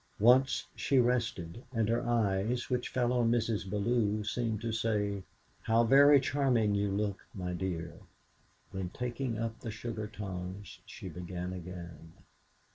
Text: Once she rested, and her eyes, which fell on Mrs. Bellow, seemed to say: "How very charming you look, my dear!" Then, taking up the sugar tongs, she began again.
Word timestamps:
Once 0.19 0.65
she 0.75 0.97
rested, 0.97 1.63
and 1.71 1.87
her 1.87 2.01
eyes, 2.09 2.71
which 2.71 2.89
fell 2.89 3.13
on 3.13 3.29
Mrs. 3.29 3.69
Bellow, 3.69 4.23
seemed 4.23 4.59
to 4.61 4.71
say: 4.71 5.21
"How 5.61 5.83
very 5.83 6.19
charming 6.19 6.73
you 6.73 6.89
look, 6.89 7.27
my 7.35 7.53
dear!" 7.53 7.99
Then, 8.73 8.89
taking 8.89 9.37
up 9.37 9.59
the 9.59 9.69
sugar 9.69 10.07
tongs, 10.07 10.79
she 10.87 11.07
began 11.07 11.53
again. 11.53 12.13